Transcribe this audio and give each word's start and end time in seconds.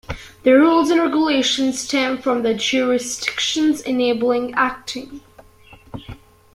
The 0.41 0.53
rules 0.53 0.89
and 0.89 0.99
regulations 0.99 1.81
stem 1.81 2.17
from 2.23 2.41
the 2.41 2.55
jurisdiction's 2.55 3.81
enabling 3.81 4.55
act. 4.55 4.97